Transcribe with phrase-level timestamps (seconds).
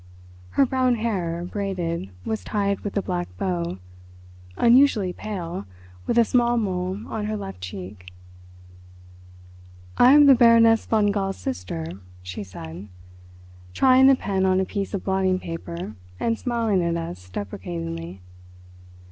[0.57, 5.67] Her brown hair, braided, was tied with a black bow—unusually pale,
[6.07, 8.11] with a small mole on her left cheek.
[9.99, 11.85] "I am the Baroness von Gall's sister,"
[12.23, 12.87] she said,
[13.75, 18.21] trying the pen on a piece of blotting paper, and smiling at us deprecatingly.